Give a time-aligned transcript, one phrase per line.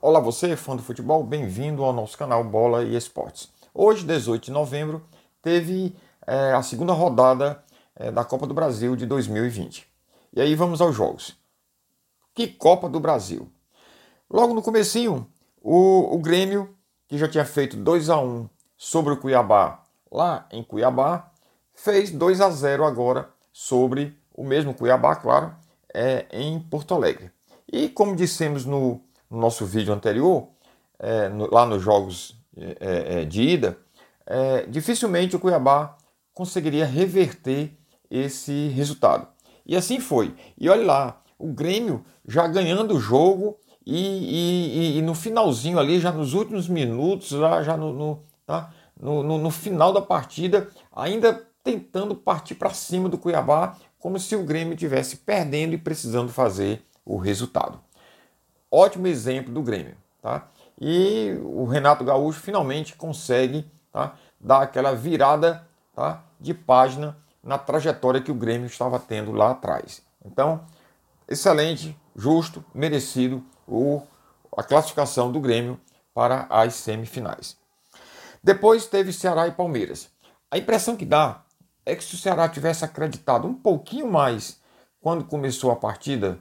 [0.00, 3.50] Olá você, fã do futebol, bem-vindo ao nosso canal Bola e Esportes.
[3.74, 5.04] Hoje, 18 de novembro,
[5.42, 5.92] teve
[6.24, 7.64] é, a segunda rodada
[7.96, 9.88] é, da Copa do Brasil de 2020.
[10.32, 11.36] E aí vamos aos jogos.
[12.32, 13.50] Que Copa do Brasil!
[14.30, 15.26] Logo no comecinho,
[15.60, 16.76] o, o Grêmio,
[17.08, 21.28] que já tinha feito 2 a 1 sobre o Cuiabá lá em Cuiabá,
[21.74, 25.56] fez 2 a 0 agora sobre o mesmo Cuiabá, claro,
[25.92, 27.32] é, em Porto Alegre.
[27.70, 30.48] E como dissemos no, no nosso vídeo anterior,
[30.98, 33.78] é, no, lá nos jogos é, é de ida,
[34.26, 35.96] é, dificilmente o Cuiabá
[36.34, 37.72] conseguiria reverter
[38.10, 39.26] esse resultado.
[39.66, 40.34] E assim foi.
[40.56, 45.98] E olha lá, o Grêmio já ganhando o jogo e, e, e no finalzinho ali,
[45.98, 48.70] já nos últimos minutos, já, já no, no, tá?
[49.00, 54.42] no, no, final da partida, ainda tentando partir para cima do Cuiabá, como se o
[54.42, 57.80] Grêmio estivesse perdendo e precisando fazer o resultado.
[58.70, 59.96] Ótimo exemplo do Grêmio.
[60.22, 60.48] Tá?
[60.80, 68.20] E o Renato Gaúcho finalmente consegue tá, dar aquela virada tá, de página na trajetória
[68.20, 70.02] que o Grêmio estava tendo lá atrás.
[70.24, 70.64] Então,
[71.28, 74.02] excelente, justo, merecido o,
[74.56, 75.80] a classificação do Grêmio
[76.12, 77.56] para as semifinais.
[78.42, 80.10] Depois teve Ceará e Palmeiras.
[80.50, 81.42] A impressão que dá
[81.84, 84.60] é que se o Ceará tivesse acreditado um pouquinho mais
[85.00, 86.38] quando começou a partida,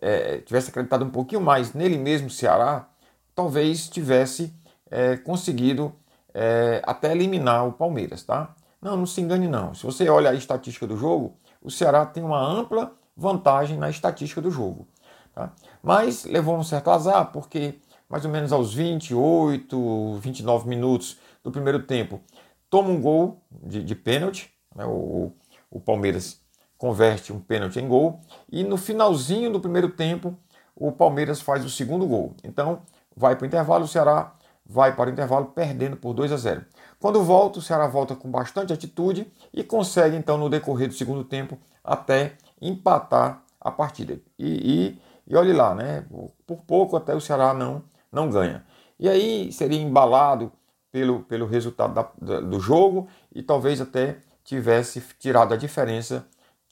[0.00, 2.88] é, tivesse acreditado um pouquinho mais nele mesmo, Ceará,
[3.34, 4.54] talvez tivesse
[4.90, 5.92] é, conseguido
[6.32, 8.54] é, até eliminar o Palmeiras, tá?
[8.80, 9.74] Não, não se engane não.
[9.74, 14.40] Se você olha a estatística do jogo, o Ceará tem uma ampla vantagem na estatística
[14.40, 14.86] do jogo.
[15.34, 15.52] Tá?
[15.82, 21.82] Mas levou um certo azar, porque mais ou menos aos 28, 29 minutos do primeiro
[21.82, 22.20] tempo,
[22.70, 24.84] toma um gol de, de pênalti, né?
[24.84, 25.32] o,
[25.70, 26.40] o Palmeiras
[26.78, 30.36] converte um pênalti em gol, e no finalzinho do primeiro tempo,
[30.74, 32.34] o Palmeiras faz o segundo gol.
[32.44, 32.82] Então,
[33.16, 36.64] vai para o intervalo, o Ceará vai para o intervalo perdendo por 2 a 0.
[36.98, 41.24] Quando volta, o Ceará volta com bastante atitude e consegue, então, no decorrer do segundo
[41.24, 44.20] tempo, até empatar a partida.
[44.38, 46.04] E, e, e olhe lá, né?
[46.46, 47.82] Por pouco até o Ceará não
[48.16, 48.64] não ganha.
[48.98, 50.50] E aí seria embalado
[50.90, 56.26] pelo, pelo resultado da, da, do jogo e talvez até tivesse tirado a diferença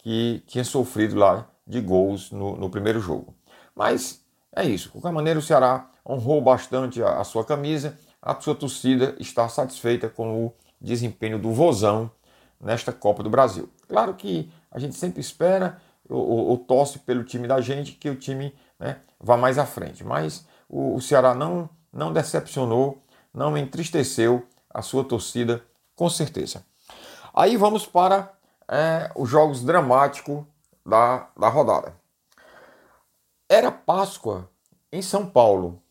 [0.05, 3.35] que tinha sofrido lá de gols no, no primeiro jogo.
[3.75, 4.23] Mas
[4.55, 4.89] é isso.
[4.89, 9.49] De qualquer maneira, o Ceará honrou bastante a, a sua camisa, a sua torcida está
[9.49, 12.11] satisfeita com o desempenho do Vozão
[12.61, 13.71] nesta Copa do Brasil.
[13.89, 18.15] Claro que a gente sempre espera ou, ou torce pelo time da gente que o
[18.15, 24.47] time né, vá mais à frente, mas o, o Ceará não, não decepcionou, não entristeceu
[24.69, 25.65] a sua torcida,
[25.97, 26.63] com certeza.
[27.33, 28.34] Aí vamos para
[28.69, 30.45] é, os jogos dramáticos
[30.85, 31.95] da, da rodada.
[33.49, 34.51] Era Páscoa
[34.93, 35.83] em São Paulo,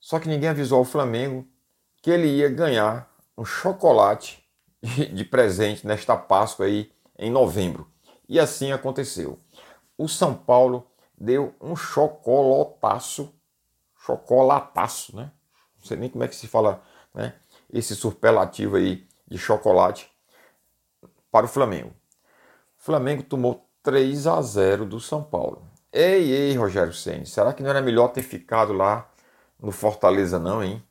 [0.00, 1.46] só que ninguém avisou ao Flamengo
[2.02, 4.44] que ele ia ganhar um chocolate
[4.82, 7.90] de presente nesta Páscoa aí em novembro.
[8.28, 9.38] E assim aconteceu.
[9.96, 10.86] O São Paulo
[11.16, 13.32] deu um chocolotaço
[14.04, 15.30] chocolataço, né?
[15.78, 16.82] Não sei nem como é que se fala,
[17.14, 17.34] né?
[17.72, 20.10] Esse superlativo aí de chocolate
[21.32, 21.88] para o Flamengo.
[22.78, 25.62] O Flamengo tomou 3 a 0 do São Paulo.
[25.90, 29.10] Ei, ei, Rogério Ceni, será que não era melhor ter ficado lá
[29.58, 30.82] no Fortaleza não, hein?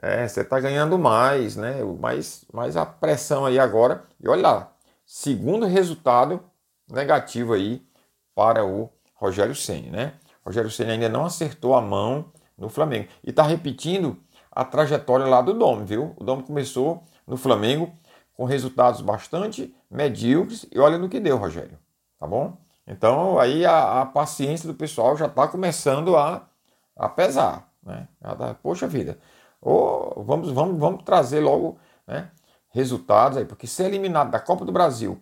[0.00, 1.82] É, você tá ganhando mais, né?
[1.84, 4.04] Mais, mais a pressão aí agora.
[4.20, 4.72] E olha lá,
[5.04, 6.42] segundo resultado
[6.90, 7.86] negativo aí
[8.34, 10.14] para o Rogério Ceni, né?
[10.44, 13.08] Rogério Ceni ainda não acertou a mão no Flamengo.
[13.24, 14.18] E está repetindo
[14.50, 16.14] a trajetória lá do Dom, viu?
[16.16, 17.92] O Dom começou no Flamengo
[18.36, 21.78] com resultados bastante medíocres e olha no que deu, Rogério.
[22.18, 22.56] Tá bom?
[22.86, 26.46] Então aí a, a paciência do pessoal já está começando a,
[26.94, 27.68] a pesar.
[27.82, 28.06] Né?
[28.20, 29.18] Tá, poxa vida,
[29.60, 32.30] ou vamos, vamos, vamos trazer logo né,
[32.68, 35.20] resultados aí, porque ser eliminado da Copa do Brasil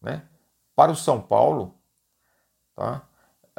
[0.00, 0.22] né,
[0.74, 1.74] para o São Paulo,
[2.74, 3.02] tá?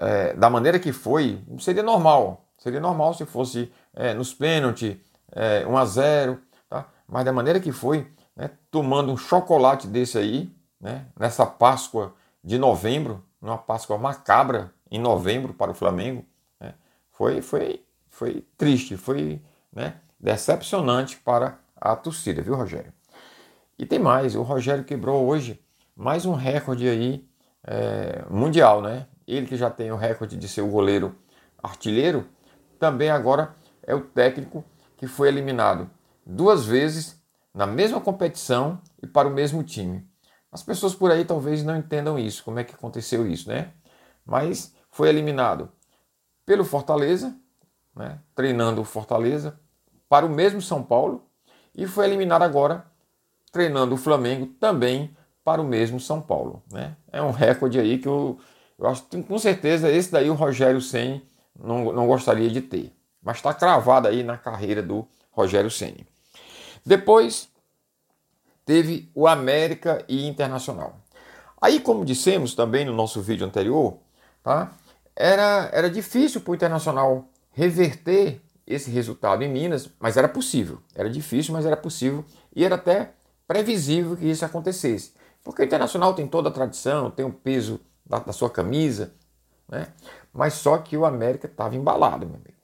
[0.02, 2.46] É, da maneira que foi, seria normal.
[2.58, 4.98] Seria normal se fosse é, nos pênaltis,
[5.32, 6.86] é, 1 a 0 tá?
[7.08, 10.50] mas da maneira que foi, né, tomando um chocolate desse aí,
[10.80, 16.26] né, nessa Páscoa de novembro, numa Páscoa macabra em novembro para o Flamengo,
[16.58, 16.74] né,
[17.12, 19.42] foi, foi, foi triste, foi
[19.74, 22.94] né, decepcionante para a torcida, viu, Rogério?
[23.78, 25.62] E tem mais, o Rogério quebrou hoje
[25.94, 27.28] mais um recorde aí
[27.66, 29.06] é, mundial, né?
[29.28, 31.16] Ele que já tem o recorde de ser o goleiro
[31.62, 32.26] artilheiro,
[32.80, 33.54] também agora
[33.84, 34.64] é o técnico
[34.98, 35.90] que foi eliminado
[36.26, 37.19] duas vezes
[37.54, 40.08] na mesma competição e para o mesmo time.
[40.52, 43.72] As pessoas por aí talvez não entendam isso, como é que aconteceu isso, né?
[44.26, 45.72] Mas foi eliminado
[46.46, 47.36] pelo Fortaleza
[48.00, 49.60] né, treinando o Fortaleza,
[50.08, 51.26] para o mesmo São Paulo,
[51.76, 52.86] e foi eliminado agora
[53.52, 56.64] treinando o Flamengo também para o mesmo São Paulo.
[56.72, 56.96] Né?
[57.12, 58.40] É um recorde aí que eu,
[58.78, 62.94] eu acho que com certeza esse daí o Rogério Senni não, não gostaria de ter.
[63.22, 66.08] Mas está cravado aí na carreira do Rogério Senni.
[66.90, 67.48] Depois
[68.66, 70.98] teve o América e Internacional.
[71.62, 74.00] Aí, como dissemos também no nosso vídeo anterior,
[74.42, 74.72] tá?
[75.16, 80.82] era, era difícil para o Internacional reverter esse resultado em Minas, mas era possível.
[80.96, 82.26] Era difícil, mas era possível
[82.56, 83.12] e era até
[83.48, 85.14] previsível que isso acontecesse.
[85.44, 89.14] Porque o Internacional tem toda a tradição, tem o peso da, da sua camisa,
[89.68, 89.90] né?
[90.34, 92.59] mas só que o América estava embalado, meu amigo.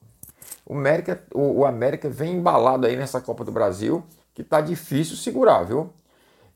[0.65, 4.03] O América, o, o América vem embalado aí nessa Copa do Brasil,
[4.33, 5.91] que está difícil segurar, viu?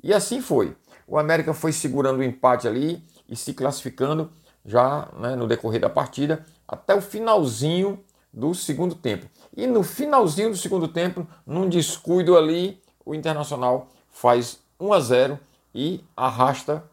[0.03, 0.75] E assim foi.
[1.07, 4.29] O América foi segurando o empate ali e se classificando
[4.65, 7.99] já né, no decorrer da partida até o finalzinho
[8.31, 9.25] do segundo tempo.
[9.55, 15.39] E no finalzinho do segundo tempo, num descuido ali, o Internacional faz 1 a 0
[15.73, 16.83] e arrasta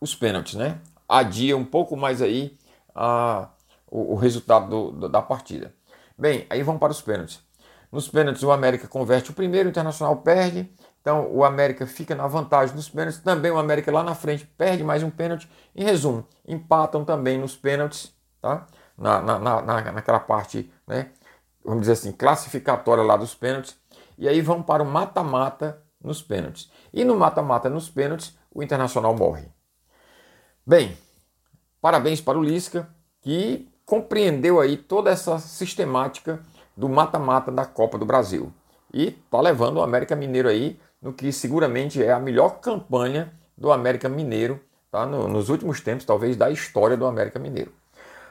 [0.00, 0.80] os pênaltis, né?
[1.08, 2.56] Adia um pouco mais aí
[2.94, 3.48] a,
[3.90, 5.72] o, o resultado do, da partida.
[6.20, 7.42] Bem, aí vamos para os pênaltis.
[7.90, 10.70] Nos pênaltis, o América converte o primeiro, o Internacional perde.
[11.00, 13.22] Então, o América fica na vantagem nos pênaltis.
[13.22, 15.50] Também o América lá na frente perde mais um pênalti.
[15.74, 18.66] Em resumo, empatam também nos pênaltis, tá?
[18.98, 21.10] Na, na, na, naquela parte, né?
[21.64, 23.78] Vamos dizer assim, classificatória lá dos pênaltis.
[24.18, 26.70] E aí vão para o mata-mata nos pênaltis.
[26.92, 29.48] E no mata-mata nos pênaltis, o Internacional morre.
[30.66, 30.98] Bem,
[31.80, 36.40] parabéns para o Lisca, que compreendeu aí toda essa sistemática
[36.76, 38.52] do mata-mata da Copa do Brasil.
[38.94, 43.72] E está levando o América Mineiro aí no que seguramente é a melhor campanha do
[43.72, 44.60] América Mineiro
[44.92, 45.04] tá?
[45.04, 47.72] No, nos últimos tempos, talvez, da história do América Mineiro.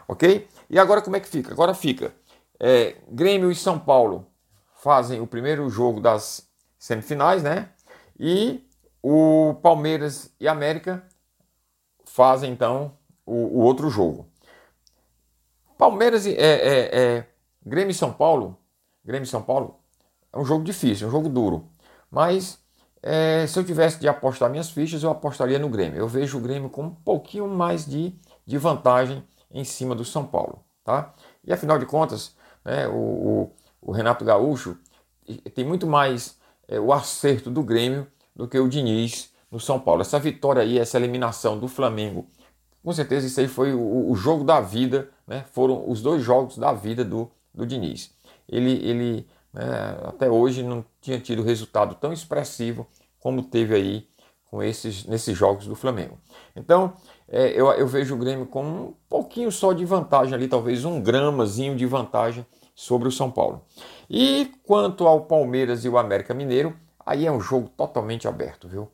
[0.08, 0.48] Ok?
[0.70, 1.52] E agora como é que fica?
[1.52, 2.14] Agora fica
[2.58, 4.28] é, Grêmio e São Paulo
[4.82, 6.48] fazem o primeiro jogo das
[6.78, 7.70] semifinais, né?
[8.18, 8.66] E
[9.04, 11.04] o Palmeiras e América
[12.06, 12.94] fazem então
[13.26, 14.29] o, o outro jogo.
[15.80, 17.26] Palmeiras é, é, é,
[17.66, 18.58] Grêmio e São Paulo,
[19.02, 19.80] Grêmio e São Paulo
[20.34, 21.70] é um jogo difícil, é um jogo duro.
[22.12, 22.60] Mas
[23.02, 25.98] é, se eu tivesse de apostar minhas fichas, eu apostaria no Grêmio.
[25.98, 28.14] Eu vejo o Grêmio com um pouquinho mais de,
[28.46, 30.62] de vantagem em cima do São Paulo.
[30.84, 31.14] Tá?
[31.46, 32.36] E afinal de contas,
[32.66, 33.52] né, o, o,
[33.82, 34.78] o Renato Gaúcho
[35.56, 36.38] tem muito mais
[36.68, 38.06] é, o acerto do Grêmio
[38.36, 40.02] do que o Diniz no São Paulo.
[40.02, 42.28] Essa vitória aí, essa eliminação do Flamengo,
[42.84, 45.46] com certeza isso aí foi o, o jogo da vida, né?
[45.52, 48.12] foram os dois jogos da vida do, do Diniz.
[48.48, 49.64] Ele, ele né,
[50.04, 52.88] até hoje não tinha tido resultado tão expressivo
[53.20, 54.08] como teve aí
[54.50, 56.18] com esses, nesses jogos do Flamengo.
[56.56, 56.94] Então,
[57.28, 61.02] é, eu, eu vejo o Grêmio com um pouquinho só de vantagem ali, talvez um
[61.02, 63.62] gramazinho de vantagem sobre o São Paulo.
[64.10, 66.76] E quanto ao Palmeiras e o América Mineiro,
[67.06, 68.90] aí é um jogo totalmente aberto, viu?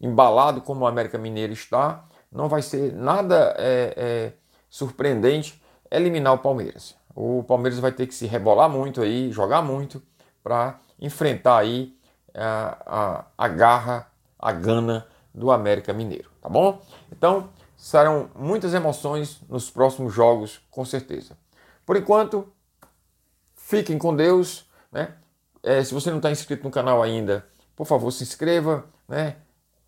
[0.00, 4.32] Embalado como o América Mineiro está, não vai ser nada é, é,
[4.68, 6.94] surpreendente eliminar o Palmeiras.
[7.14, 10.02] O Palmeiras vai ter que se rebolar muito aí, jogar muito
[10.42, 11.96] para enfrentar aí
[12.34, 14.06] a, a, a garra,
[14.38, 16.80] a gana do América Mineiro, tá bom?
[17.10, 21.36] Então serão muitas emoções nos próximos jogos, com certeza.
[21.84, 22.52] Por enquanto,
[23.70, 24.68] Fiquem com Deus.
[24.90, 25.14] Né?
[25.62, 27.46] É, se você não está inscrito no canal ainda,
[27.76, 29.36] por favor, se inscreva, né?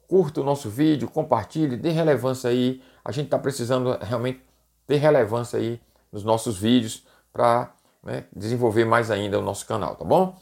[0.09, 2.83] Curta o nosso vídeo, compartilhe, dê relevância aí.
[3.05, 4.43] A gente está precisando realmente
[4.87, 5.81] ter relevância aí
[6.11, 10.39] nos nossos vídeos para né, desenvolver mais ainda o nosso canal, tá bom?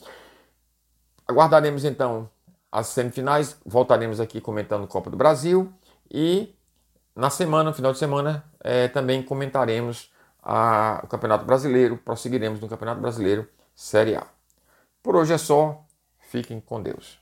[1.26, 2.28] Aguardaremos então
[2.72, 5.72] as semifinais, voltaremos aqui comentando Copa do Brasil
[6.10, 6.54] e
[7.14, 10.10] na semana, no final de semana, é, também comentaremos
[10.42, 14.26] a, o Campeonato Brasileiro, prosseguiremos no Campeonato Brasileiro Série A.
[15.02, 15.84] Por hoje é só,
[16.18, 17.19] fiquem com Deus.